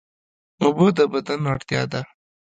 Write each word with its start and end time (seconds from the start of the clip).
اوبه 0.63 0.87
د 0.97 0.99
بدن 1.13 1.41
اړتیا 1.53 1.81
ده 1.91 2.01